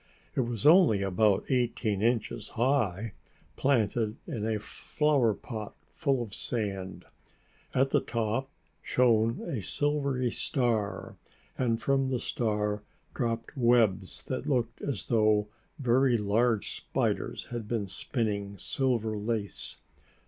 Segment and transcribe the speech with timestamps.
[0.33, 3.13] It was only about eighteen inches high,
[3.55, 7.05] planted in a flower pot full of sand.
[7.75, 8.49] At the top
[8.81, 11.17] shone a silvery star,
[11.55, 12.81] and from the star
[13.13, 19.77] dropped webs that looked as though very large spiders had been spinning silver lace.